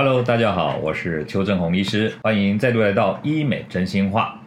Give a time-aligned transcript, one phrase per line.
[0.00, 4.40] Hello，大家好，我是邱正红医师，欢迎再度来到医美真心话。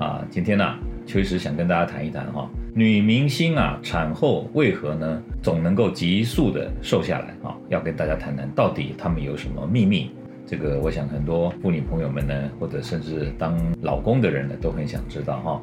[0.00, 0.74] 啊，今天呢，
[1.06, 7.54] 邱医师想跟大家谈一谈哈，女明星啊，产后为何呢总能够急速的瘦下来啊？
[7.68, 10.10] 要跟大家谈谈到底她们有什么秘密。
[10.46, 15.62] 这个我想很多妇女朋友们呢，或者甚至当老公的人呢，都很想知道哈，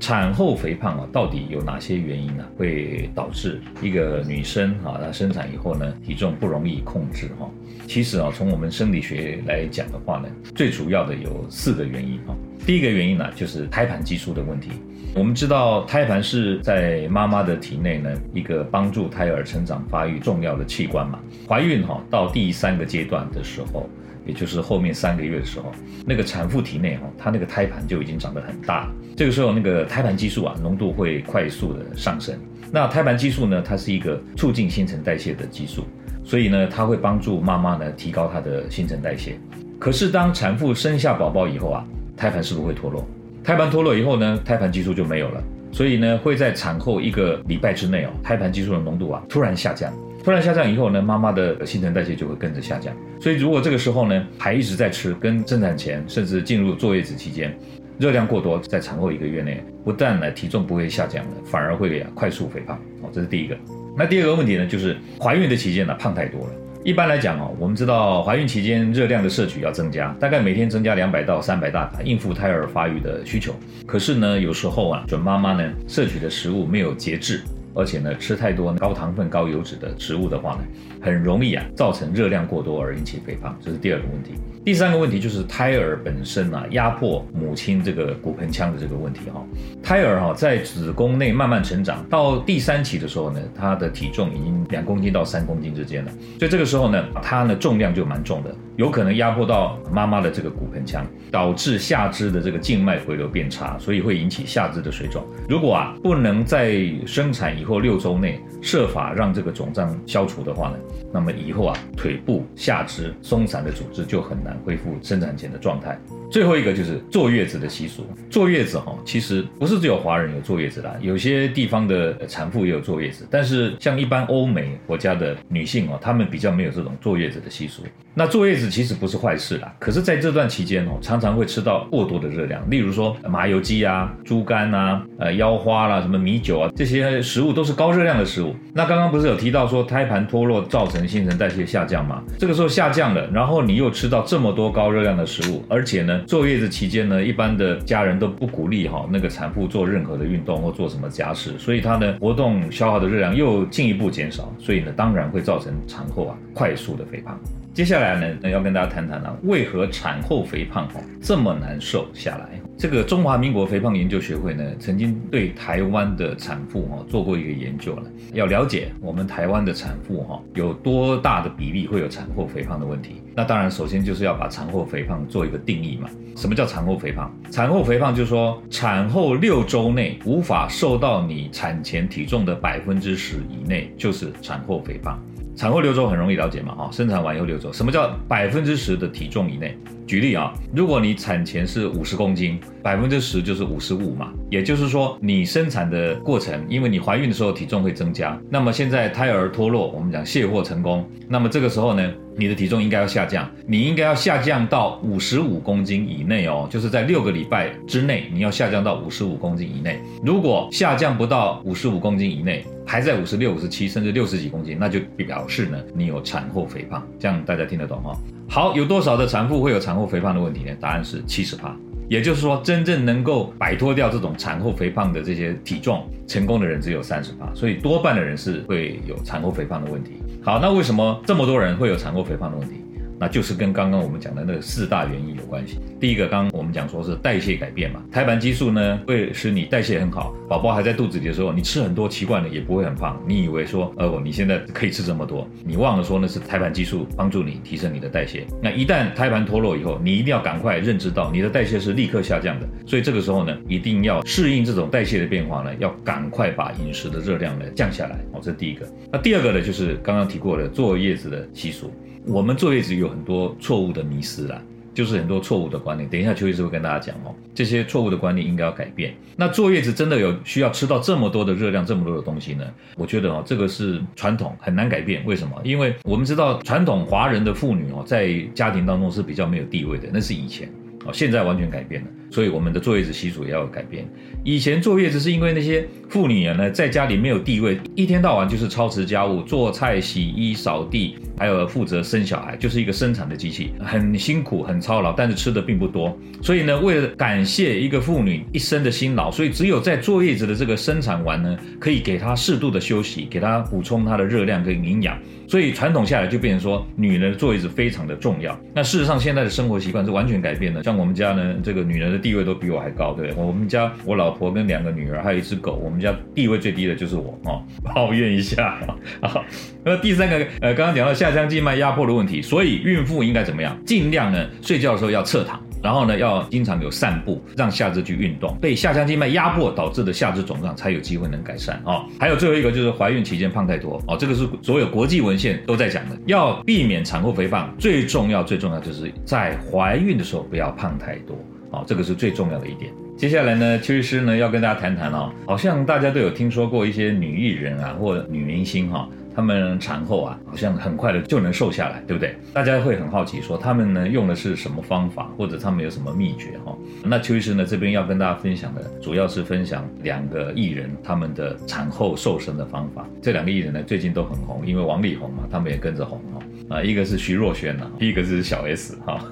[0.00, 2.42] 产后肥胖啊，到底有哪些原因呢？
[2.56, 7.46] 会导致一个女生啊，她生产以后呢，体重不容易控制哈。
[7.86, 12.34] 其实啊，从我们生理学来讲的话呢，最主要的有四个原因啊。
[12.64, 14.70] 第一个原因呢，就是胎盘激素的问题。
[15.14, 21.20] 我们知道胎盘是在妈妈的体内呢，一个帮助胎儿成长发育重要的器官嘛。
[21.46, 23.86] 怀孕哈到第三个阶段的时候。
[24.26, 25.72] 也就是后面三个月的时候，
[26.06, 28.88] 那个产妇体内哈，她那个胎盘就已经长得很大。
[29.16, 32.34] 这个时候，那个胎盘激素啊，浓度会快速的上升。
[32.70, 35.84] 那胎盘激素呢，它是一个促进新陈代谢的激素，
[36.24, 39.38] 所以呢，它会帮助妈妈呢提高她的新陈代谢。
[39.78, 41.84] 可是当产妇生下宝宝以后啊，
[42.16, 43.06] 胎盘是不是会脱落？
[43.44, 49.92] 胎盘脱落以后呢，胎盘激素就没有了，所以呢，会在产后一个礼拜之内哦，胎盘激素的浓度啊突然下降。
[50.22, 52.94] 突然下降以后呢，妈妈的新陈代谢就会跟着下降。
[53.20, 57.52] 所以如果这个时候呢还一直在吃，跟生产前甚至进入坐月子期间，
[57.98, 62.76] 热量过多，在产后一个月内，不但呢体重不会下降的，反而会快速肥胖。
[63.02, 63.56] 哦，这是第一个。
[63.96, 66.52] 那第二个问题呢，就是怀孕的期间呢胖太多了。
[66.84, 73.54] 一般来讲哦，我们知道怀孕期间热量的摄取要增加，大概每天增加两百到三百大卡，应付胎儿发育的需求。
[73.86, 77.40] 可是呢，有时候啊，准妈妈呢摄取的食物没有节制。
[77.74, 80.60] 而且呢，吃太多高糖分、高油脂的食物的话呢，
[81.00, 84.32] 很容易啊造成热量过多而引起肥胖，这是第二个问题。
[84.64, 89.44] 第三个问题就是胎儿本身啊压迫母亲这个骨盆腔的这个问题哈。
[89.82, 105.24] 胎儿哈在子宫内慢慢成长，到第三期的时候呢，他的体重已经两公斤到三公斤之间了，所以这个时候呢，他呢重量就蛮重的，有可能压迫到妈妈的这个骨盆腔，导致下肢的这个静脉回流变差，所以会引起下肢的水肿。
[105.48, 110.76] 如果啊不能再生产以后六周内设法让这个肿胀消除的话呢，
[111.12, 114.58] 那么以后啊腿部下肢松散的组织就很难。
[114.64, 115.98] 恢复生产前的状态。
[116.30, 118.06] 最后一个就是坐月子的习俗。
[118.30, 123.26] 坐月子哈，其实不是只有华人有坐月子的，有些地方的产妇也有坐月子。
[123.30, 127.82] 但是像一般欧美国家的女性哦，她们比较没有这种坐月子的习俗。
[128.14, 138.54] 那坐月子其实不是坏事啦，可是在这段期间哦，常常会吃到过多的热量，例如说麻油鸡啊、猪肝啊、呃腰花啦、什么米酒啊，这些食物都是高热量的食物。
[138.72, 142.22] 那刚刚不是有提到说胎盘脱落造成新陈代谢下降吗？
[142.38, 157.38] 这个时候下降了，然后你又吃到这么多高热量的食物，而且呢，坐月子期间呢，一般的家人都不鼓励哈那个产妇做任何的运动或做什么家事，所以她呢活动消耗的热量又进一步减少，所以呢当然会造成产后啊快速的肥胖。
[157.74, 160.86] 接下来呢，要跟大家谈谈呢，为何产后肥胖
[161.22, 162.60] 这么难瘦下来？
[162.76, 168.02] 这个中华民国肥胖研究学会呢，曾经对台湾的产妇哈做过一个研究了，
[168.34, 173.22] 要了解我们台湾的产妇哈有多大的比例会有产后肥胖的问题。
[173.34, 176.10] 那当然，首先就是要把产后肥胖做一个定义嘛。
[176.36, 177.34] 什么叫产后肥胖？
[177.50, 185.18] 产后肥胖就是说，产后六周内无法瘦到你产前体重的百分之十以内，就是产后肥胖。
[185.54, 189.76] 产后六周很容易了解嘛，哈，生产完以后六周，什么叫百分之十的体重以内？
[190.06, 210.00] 举例啊，如果你产前是五十公斤，百分之十就是五十五嘛，也就是说你生产的过程，因为你怀孕的时候体重会增加，那么现在胎儿脱落，我们讲卸货成功，那么这个时候呢，你的体重应该要下降，你应该要下降到五十五公斤以内哦，就是在六个礼拜之内，你要下降到五十五公斤以内。
[210.22, 218.14] 如果下降不到五十五公斤以内，还在五十六、五十七，甚至六十几公斤，那就表示呢，你有产后肥胖，这样大家听得懂哈？
[218.50, 220.76] 好，有多少的产妇会有产后肥胖的问题呢？
[220.78, 221.74] 答案是七十趴，
[222.06, 230.20] 也就是说，真正能够摆脱掉这种产后肥胖的这些体重成功的人只有三十趴，所以多半的人是会有产后肥胖的问题。
[230.44, 232.74] 好，那为什么这么多人会有产后肥胖的问题？
[233.22, 235.78] 那就是跟刚刚我们讲的那四大原因有关系。
[236.00, 243.22] 第一个，刚刚我们讲说是代谢改变嘛，胎盘激素呢会使你代谢很好，宝宝还在肚子里的时候，你吃很多，习惯了也不会很胖。
[243.24, 248.44] 你以为说，呃，你现在可以吃这么多，你忘了说那是胎盘激素帮助你提升你的代谢。
[248.60, 258.18] 那一旦胎盘脱落以后，你一定要赶快认知到你的代谢是立刻下降的，所以这个时候呢，一定要适应这种代谢的变化呢，要赶快把饮食的热量呢降下来。
[258.32, 258.84] 哦，这第一个。
[259.12, 261.88] 那第二个呢，就是刚刚提过的坐月子的习俗。
[262.24, 264.60] 我们坐月子有很多错误的迷失啦。
[264.94, 266.06] 就是很多错误的观念。
[266.10, 269.14] 等一下邱医师会跟大家讲哦，这些错误的观念应该要改变。
[269.36, 272.66] 那坐月子真的有需要吃到这么多的热量，这么多的东西呢？
[272.96, 275.24] 我觉得哦，这个是传统很难改变。
[275.24, 275.58] 为什么？
[275.64, 280.68] 因为我们知道传统华人的妇女哦，在家庭当中是比较没有地位的，那是以前
[281.06, 282.08] 哦，现在完全改变了。
[282.30, 284.06] 所以我们的坐月子习俗也要改变。
[284.44, 296.16] 以前坐月子是因为那些妇女呢，在家里没有地位，一天到晚就是操持家务、做菜、洗衣、扫地，还有负责生小孩，就是一个生产的机器，很辛苦、很操劳，但是吃的并不多。
[296.40, 305.18] 所以呢，为了感谢一个妇女一生的辛劳，所以只有在坐月子的这个生产完呢，可以给她适度的休息，给她补充她的热量跟营养。
[305.48, 308.56] 所以传统下来就变成说，女人的坐月子非常的重要。
[308.72, 310.80] 那事实上，现在的生活习惯是完全改变的。
[310.84, 313.44] 像我们家呢，这个女人的地位都比我还高，对不对？
[313.44, 318.78] 我们家我老婆跟两个女儿，还有一只狗，我们家地位最低的就是我哦，抱怨一下
[319.20, 319.42] 啊。
[319.84, 323.76] 那第三个，呃，刚刚讲到下腔静脉压迫的问题，所以孕妇应该怎么样？
[323.84, 325.60] 尽量呢，睡觉的时候要侧躺。
[325.82, 328.56] 然后呢，要经常有散步，让下肢去运动。
[328.60, 332.04] 被下腔静脉压迫导致的下肢肿胀才有机会能改善哦。
[332.20, 337.74] 还有最后一个就是怀孕期间胖太多哦，这个是所有国际文献都在讲的，要避免产后肥胖。
[337.80, 341.36] 最重要最重要就是在怀孕的时候不要胖太多
[341.72, 342.92] 哦，这个是最重要的一点。
[343.16, 349.08] 接下来呢，邱律师呢要跟大家谈谈哦，好像大家都有听说过一些女艺人啊或女明星哈。
[349.34, 352.36] 他们产后啊，好像很快的就能瘦下来，对不对？
[352.52, 356.76] 大家会很好奇，说他们呢用的是什么方法，或者他们有什么秘诀哈？
[357.04, 363.06] 那邱医师呢这边要跟大家分享的，主要是分享两个艺人他们的产后瘦身的方法。
[363.20, 366.76] 这两个艺人呢最近都很红，因为王力宏嘛，他们也跟着红哈。
[366.76, 369.22] 啊，一个是徐若瑄呐，一个是小 S 哈。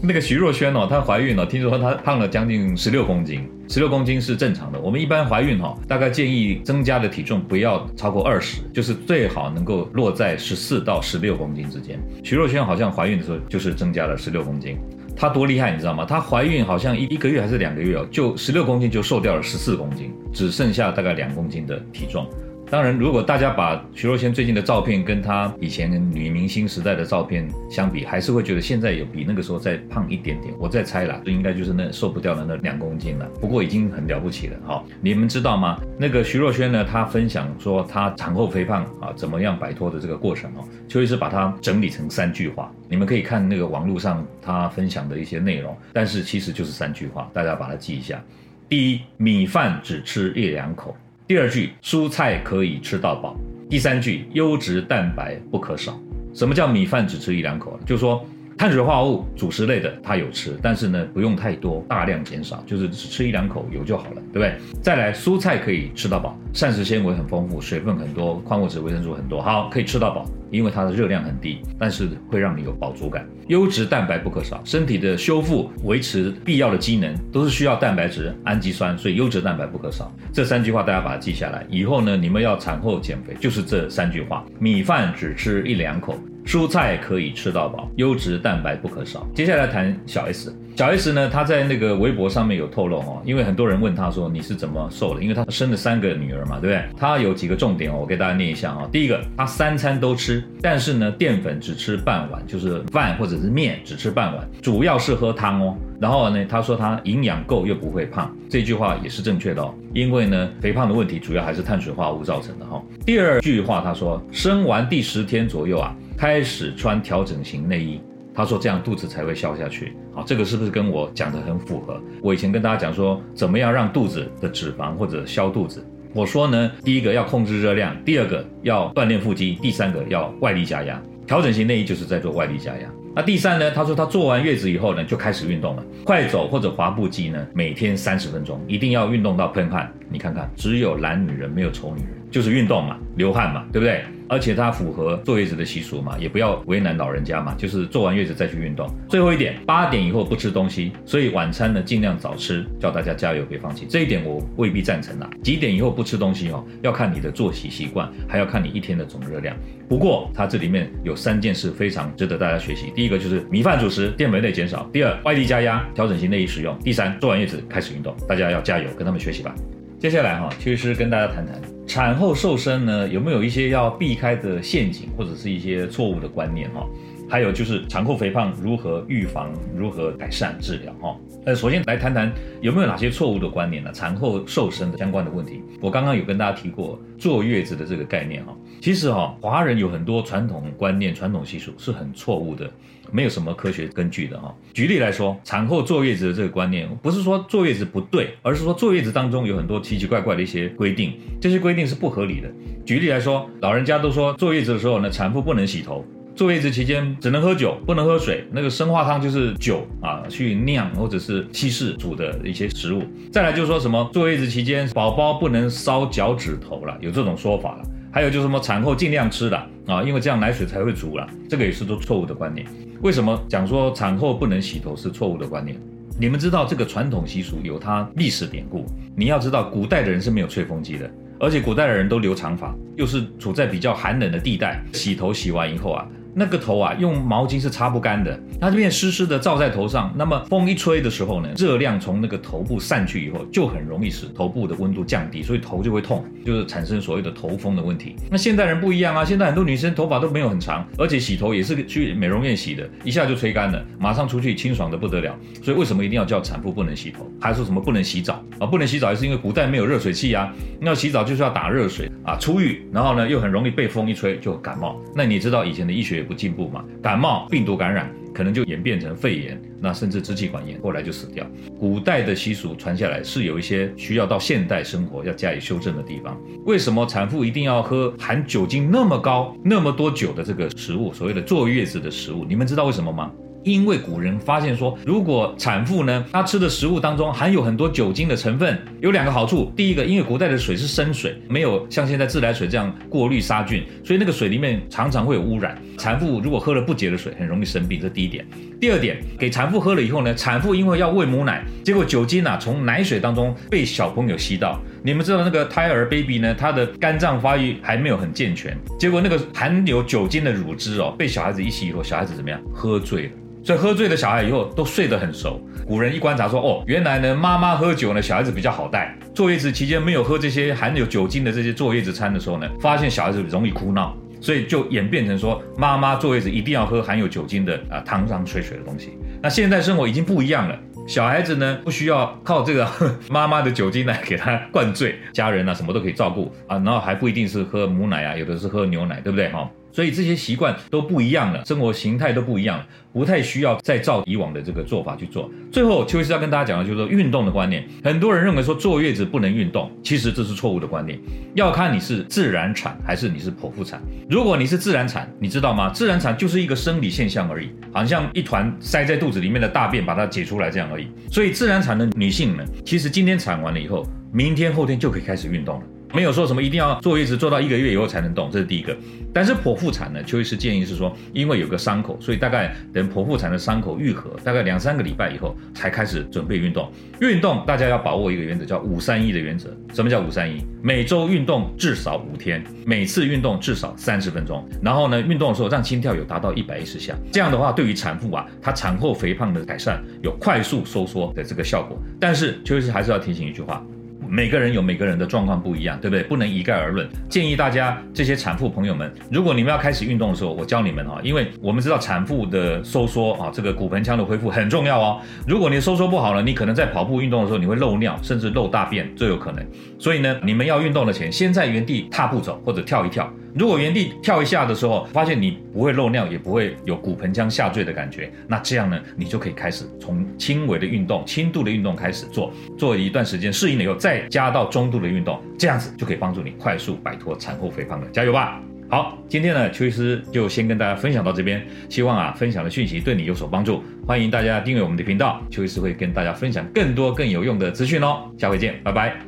[0.00, 4.78] 那个徐若瑄哦，她怀孕了，听说她胖了将近十六公斤，十六公斤是正常的。
[4.80, 11.98] 我们一般怀孕哈，大概建议增加的体重不要超过二十，就是最好能够落在十四到十六公斤之间。
[12.22, 14.78] 徐若瑄好像怀孕的时候就是增加了十六公斤，
[15.16, 16.04] 她多厉害你知道吗？
[16.04, 22.24] 她怀孕好像一一个月还是两个月哦，就十六公斤就瘦掉了十四公斤，只剩下大概两公斤的体重。
[22.70, 30.52] 当然，如果大家把徐若瑄最近的照片跟她以前女明星时代的照片相比，还是会觉得现在有比那个时候再胖一点点。
[30.58, 33.26] 我再猜啦，就应该就是那瘦不掉的那两公斤了。
[33.40, 34.56] 不过已经很了不起了。
[34.66, 35.80] 好，你们知道吗？
[35.98, 40.64] 那个徐若瑄呢，她分享说她产后肥胖啊，怎么样摆脱的这个过程哦。
[40.88, 48.22] 邱医师把它整理成三句话，你们可以看那个网络上她分享的一些内容，但是其实就是三句话，大家把它记一下。
[48.68, 50.94] 第一，米饭只吃一两口。
[51.28, 53.36] 第二句，蔬菜可以吃到饱。
[53.68, 56.00] 第三句，优质蛋白不可少。
[56.32, 57.78] 什么叫米饭只吃一两口？
[57.84, 58.26] 就是说。
[58.58, 64.56] 碳水化合物、主食类的它有吃，但是呢不用太多，大量减少，就是只吃一两口有就好了，对不对？
[64.82, 73.24] 再来，蔬菜可以吃到饱，膳食纤维很丰富，水分很多，矿物质、维生素很多，好，可以吃到饱，因为它的热量很低，但是会让你有饱足感。
[73.46, 80.12] 优质蛋白不可少，身体的修复、维持必要的机能都是需要蛋白质、氨基酸，所以优质蛋白不可少。
[80.32, 86.18] 这三句话大家把它记下来，以后呢你们要产后减肥就是这三句话：米饭只吃一两口。
[86.48, 89.28] 蔬菜可以吃到饱，优质蛋白不可少。
[89.34, 96.82] 接下来谈小 S，小 S 呢，她在那个微博上面有透露哦，因为很多人问她说你是怎么瘦的，因为她生了三个女儿嘛，对不对？
[96.96, 98.88] 她有几个重点哦，我给大家念一下啊。
[98.90, 105.76] 第一个，她三餐都吃，但是呢，淀粉只吃半碗，就是饭或者是面只吃半碗，主要是喝汤哦。
[106.00, 112.82] 然后呢，她说她营养够又不会胖，这句话也是正确的哦，因为呢，肥胖的问题主要还是碳水化合物造成的哈。
[113.04, 115.94] 第二句话她说，生完第十天左右啊。
[116.18, 118.00] 开始穿调整型内衣，
[118.34, 119.92] 他说这样肚子才会消下去。
[120.12, 122.02] 好，这个是不是跟我讲的很符合？
[122.20, 125.86] 我以前跟大家讲说，怎么样让肚子的脂肪或者消肚子？
[126.12, 131.00] 我说呢，第一个要控制热量，第二个要锻炼腹肌，第三个要外力加压。
[131.24, 132.90] 调整型内衣就是在做外力加压。
[133.14, 133.70] 那第三呢？
[133.70, 139.88] 他说他做完月子以后呢，就开始运动了，快走或者滑步机呢，每天三十分钟，一定要运动到喷汗。
[140.10, 144.02] 你看看，只有懒女人没有丑女人，就是运动嘛，流汗嘛，对不对？
[144.28, 148.88] 而且它符合坐月子的习俗嘛，也不要为难老人家嘛，就是做完月子再去运动。
[149.08, 153.86] 最后一点，八点以后不吃东西，所以晚餐呢尽量早吃，叫大家加油别放弃。
[153.88, 155.30] 这一点我未必赞成啊。
[155.42, 159.56] 几点以后不吃东西哦，要看你的作息习惯，还要看你一天的总热量。
[159.88, 162.92] 不过它这里面有三件事非常值得大家学习。
[162.94, 168.14] 第一个就是米饭主食，淀粉类减少；第二，外力加压，调整型内衣使用；第三，做完月子开始运动。
[168.28, 169.54] 大家要加油，跟他们学习吧。
[169.98, 171.58] 接下来哈，其实跟大家谈谈
[171.88, 176.86] 产后瘦身呢，有没有一些要避开的陷阱或者是一些错误的观念哈？
[177.30, 181.16] 还有就是产后肥胖如何预防、如何改善、治疗哈。
[181.46, 182.30] 呃，首先来谈谈
[182.60, 183.90] 有没有哪些错误的观念呢？
[183.90, 188.54] 产后瘦身的相关的问题，我刚刚有跟大家提过坐月子的这个概念哈。
[188.82, 192.70] 其实哈，华人有很多传统观念、传统习俗是很错误的，
[193.10, 194.54] 没有什么科学根据的哈。
[194.72, 202.50] 举例来说，产后坐月子的这个观念，不是说坐月子不对，而是说坐月子当中有很多奇奇怪怪的一些规定，这些规定是不合理的。
[202.84, 206.04] 举例来说，老人家都说坐月子的时候呢，产妇不能洗头。
[206.34, 208.44] 坐月子期间只能喝酒，不能喝水。
[208.52, 213.02] 那个生化汤就是酒啊，去酿或者是稀释煮的一些食物。
[213.32, 217.82] 再来就是说什么坐月子期间宝宝不能烧脚趾头了，有这种说法了。
[218.12, 221.28] 还有就是什么产后尽量吃的啊，因为这样奶水才会足了。
[221.50, 222.64] 这个也是都错误的观念。
[223.00, 225.78] 为什么讲说产后不能洗头是错误的观念？
[226.18, 228.84] 你们知道这个传统习俗有它历史典故。
[229.16, 236.08] 你要知道古代的人是没有吹风机的，而且古代的人都留长发，又是处在比较寒冷的地带，洗头洗完以后啊。
[236.34, 240.12] 那个头啊，用毛巾是擦不干的，它就变湿湿的罩在头上。
[240.16, 248.14] 那么风一吹的时候呢，热量从那个头部散去以后，就很容易使头部的温度降低，所以头就会痛，就是产生所谓的头风的问题。
[248.30, 255.36] 那现代人不一样啊，现在很多女生头发都没有很长，而且洗头也是去美容院洗的，一下就吹干了，马上出去清爽的不得了。
[255.62, 257.28] 所以为什么一定要叫产妇不能洗头？
[257.40, 258.66] 还说什么不能洗澡啊？
[258.66, 265.00] 不能洗澡也是因为古代没有热水器啊，那洗澡就是要打热水啊，出浴，然后呢又很容易被风一吹就感冒。
[265.14, 266.17] 那你知道以前的医学？
[266.18, 266.84] 也不进步嘛？
[267.02, 271.46] 感冒、病毒感染，可能就演变成肺炎，那甚至支气管炎，后来就死掉。
[271.78, 276.38] 古代的习俗传下来是有一些需要到现代生活要加以修正的地方。
[276.66, 281.12] 为什么产妇一定要喝含酒精那么高、那么多酒的这个食物？
[281.12, 283.32] 所谓的坐月子的食物，你们知道为什么吗？
[283.64, 289.72] 因为古人发现说，如果产妇呢，她吃的食物当中含有很多酒精的成分，有两个好处。
[289.76, 295.76] 第一个，因为古代的水是生水，没有像现在自来水这样过滤杀菌，所以那个水里面常常会有污染。
[295.98, 298.46] 产妇如果喝了不洁的水，很容易生病，这第一点。
[298.80, 304.80] 第二点，给产妇喝了以后呢，产妇因为要喂母奶，结果酒精啊从奶水当中被小朋友吸到。
[305.02, 312.60] 你们知道那个胎儿 baby 呢，他的肝脏发育还没有很健全，结果那个含有酒精的乳汁哦，被小孩子一吸以后，小孩子怎么样？
[312.74, 313.30] 喝醉了。
[313.64, 315.60] 所以喝醉的小孩以后都睡得很熟。
[315.86, 319.14] 古人一观察说，哦，原来呢，妈妈喝酒呢，小孩子比较好带。
[319.34, 329.18] 坐月子期间没有喝这些含有酒精的这些坐月子餐的时候呢，发现小孩子容易哭闹，所以就演变成说，妈妈坐月子一定要喝含有酒精的啊汤汤水水的东西。
[329.42, 330.78] 那现在生活已经不一样了，
[331.08, 332.86] 小孩子呢不需要靠这个
[333.30, 339.68] 妈妈的酒精来给他灌醉，家人啊什么都可以照顾啊，然后还不一定是喝母奶啊，有的是喝牛奶，对不对哈？
[339.98, 342.80] 所以这些习惯都不一样了，生活形态都不一样，
[343.12, 345.50] 不太需要再照以往的这个做法去做。
[345.72, 347.84] 最后，邱医师要跟大家讲的就是说运动的观念。
[348.04, 351.18] 很多人认为说坐月子不能运动，其实这是错误的观念。
[351.56, 354.00] 要看你是自然产还是你是剖腹产。
[354.30, 355.90] 如果你是自然产，你知道吗？
[355.90, 361.08] 自然产就是一个生理现象而已，好像一团塞在肚子里面的大便把它解出来这样而已。
[361.28, 365.86] 所以自然产的女性呢，其实今天产完了以后，明天后天就可以开始运动了。
[366.14, 368.96] 没有说什么一定要坐月子做到一个月以后才能动，这是第一个。
[369.32, 376.90] 但是剖腹产呢，邱医师建议是说，因为有个伤口，所以大概等剖腹产的伤口愈合，大概两三个礼拜以后才开始准备运动。
[377.20, 379.68] 运动大家要把握一个原则，叫五三一的原则。
[379.92, 380.64] 什么叫五三一？
[380.82, 384.66] 每周运动至少五天，每次运动至少三十分钟。
[384.82, 387.14] 然后呢，运动的时候让心跳有达到一百一十下。
[387.30, 391.98] 这样的话，对于产妇啊，她产后肥胖的改善有快速收缩的这个效果。
[392.18, 393.84] 但是邱医师还是要提醒一句话。
[394.28, 396.22] 每个人有每个人的状况不一样，对不对？
[396.22, 397.08] 不能一概而论。
[397.28, 405.20] 建议大家这些产妇朋友们，如果你们要开始运动的时候，我教你们啊，因为我们知道产妇的收缩啊，这个骨盆腔的恢复很重要哦。
[405.46, 409.64] 如果你收缩不好了，你可能在跑步运动的时候你会漏尿，甚至漏大便，都有可能。
[409.98, 413.32] 所以呢，你们要运动的前，先在原地踏步走或者跳一跳。
[413.58, 428.06] 如果原地跳一下的时候，发现你不会漏尿，也不会有骨盆腔下坠的感觉，那这样呢，你就可以开始从轻微的运动、轻度的运动开始做，做一段时间适应了以后，再加到中度的运动，这样子就可以帮助你快速摆脱产后肥胖了。
[428.12, 428.62] 加油吧！
[428.88, 438.30] 好，今天呢，邱医师就先跟大家分享到这边，希望啊，分享的讯息对你有所帮助，欢迎大家订阅我们的频道，邱医师会跟大家分享更多更有用的资讯哦。
[438.38, 439.27] 下回见，拜拜。